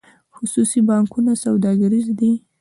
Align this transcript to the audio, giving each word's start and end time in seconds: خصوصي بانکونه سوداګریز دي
خصوصي 0.35 0.79
بانکونه 0.89 1.31
سوداګریز 1.43 2.07
دي 2.19 2.31